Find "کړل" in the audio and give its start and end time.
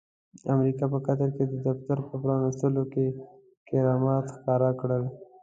4.81-5.03